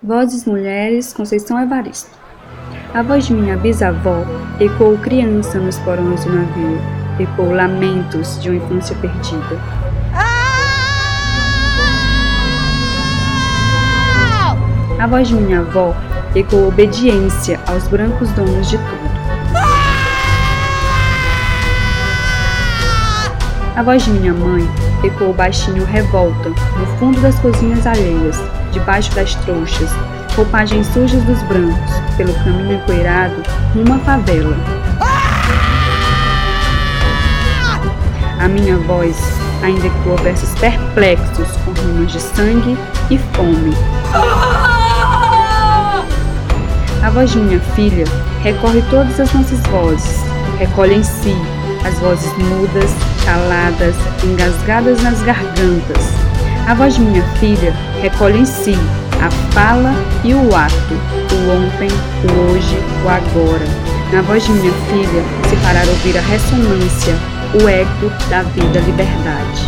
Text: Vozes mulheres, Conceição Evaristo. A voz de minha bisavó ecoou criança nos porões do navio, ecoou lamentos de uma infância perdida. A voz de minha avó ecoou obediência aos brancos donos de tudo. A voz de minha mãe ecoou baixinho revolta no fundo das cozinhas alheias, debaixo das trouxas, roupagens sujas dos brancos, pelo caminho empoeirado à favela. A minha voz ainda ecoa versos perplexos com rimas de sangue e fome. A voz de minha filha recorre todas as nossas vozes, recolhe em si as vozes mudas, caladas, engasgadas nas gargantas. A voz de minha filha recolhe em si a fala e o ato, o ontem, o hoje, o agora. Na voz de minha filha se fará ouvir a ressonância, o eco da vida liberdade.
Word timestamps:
Vozes 0.00 0.44
mulheres, 0.44 1.12
Conceição 1.12 1.60
Evaristo. 1.60 2.10
A 2.94 3.02
voz 3.02 3.26
de 3.26 3.34
minha 3.34 3.56
bisavó 3.56 4.24
ecoou 4.60 4.96
criança 4.98 5.58
nos 5.58 5.76
porões 5.80 6.24
do 6.24 6.32
navio, 6.32 6.78
ecoou 7.18 7.50
lamentos 7.50 8.40
de 8.40 8.48
uma 8.48 8.64
infância 8.64 8.94
perdida. 8.94 9.58
A 15.00 15.06
voz 15.08 15.26
de 15.26 15.34
minha 15.34 15.58
avó 15.58 15.92
ecoou 16.32 16.68
obediência 16.68 17.58
aos 17.66 17.88
brancos 17.88 18.30
donos 18.30 18.70
de 18.70 18.78
tudo. 18.78 19.18
A 23.74 23.82
voz 23.82 24.04
de 24.04 24.12
minha 24.12 24.32
mãe 24.32 24.62
ecoou 25.02 25.34
baixinho 25.34 25.84
revolta 25.84 26.50
no 26.50 26.86
fundo 26.98 27.20
das 27.20 27.36
cozinhas 27.40 27.84
alheias, 27.84 28.40
debaixo 28.72 29.14
das 29.14 29.34
trouxas, 29.36 29.90
roupagens 30.36 30.86
sujas 30.88 31.22
dos 31.24 31.42
brancos, 31.42 32.16
pelo 32.16 32.32
caminho 32.34 32.74
empoeirado 32.74 33.42
à 33.94 33.98
favela. 34.04 34.56
A 38.40 38.48
minha 38.48 38.76
voz 38.78 39.16
ainda 39.62 39.86
ecoa 39.86 40.16
versos 40.22 40.50
perplexos 40.60 41.48
com 41.64 41.72
rimas 41.72 42.12
de 42.12 42.20
sangue 42.20 42.78
e 43.10 43.18
fome. 43.34 43.74
A 47.02 47.10
voz 47.10 47.30
de 47.30 47.38
minha 47.38 47.60
filha 47.74 48.04
recorre 48.42 48.82
todas 48.90 49.18
as 49.18 49.32
nossas 49.32 49.60
vozes, 49.68 50.20
recolhe 50.58 50.94
em 50.94 51.02
si 51.02 51.34
as 51.84 51.98
vozes 52.00 52.32
mudas, 52.38 52.90
caladas, 53.24 53.94
engasgadas 54.24 55.02
nas 55.02 55.20
gargantas. 55.22 56.27
A 56.68 56.74
voz 56.74 56.96
de 56.96 57.00
minha 57.00 57.22
filha 57.38 57.72
recolhe 58.02 58.40
em 58.40 58.44
si 58.44 58.74
a 59.22 59.30
fala 59.54 59.94
e 60.22 60.34
o 60.34 60.54
ato, 60.54 60.74
o 61.32 61.50
ontem, 61.50 61.88
o 61.88 62.52
hoje, 62.52 62.76
o 63.02 63.08
agora. 63.08 63.64
Na 64.12 64.20
voz 64.20 64.44
de 64.44 64.52
minha 64.52 64.72
filha 64.90 65.22
se 65.48 65.56
fará 65.56 65.80
ouvir 65.88 66.18
a 66.18 66.20
ressonância, 66.20 67.14
o 67.54 67.66
eco 67.66 68.10
da 68.28 68.42
vida 68.42 68.80
liberdade. 68.80 69.67